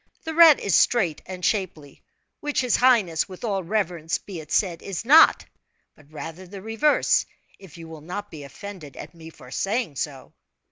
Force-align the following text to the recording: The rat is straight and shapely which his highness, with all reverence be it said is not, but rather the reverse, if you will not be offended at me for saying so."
The 0.23 0.33
rat 0.33 0.59
is 0.59 0.73
straight 0.73 1.21
and 1.27 1.45
shapely 1.45 2.01
which 2.39 2.61
his 2.61 2.77
highness, 2.77 3.29
with 3.29 3.43
all 3.43 3.63
reverence 3.63 4.17
be 4.17 4.39
it 4.39 4.51
said 4.51 4.81
is 4.81 5.05
not, 5.05 5.45
but 5.95 6.11
rather 6.11 6.47
the 6.47 6.63
reverse, 6.63 7.23
if 7.59 7.77
you 7.77 7.87
will 7.87 8.01
not 8.01 8.31
be 8.31 8.41
offended 8.43 8.97
at 8.97 9.13
me 9.13 9.29
for 9.29 9.51
saying 9.51 9.97
so." 9.97 10.33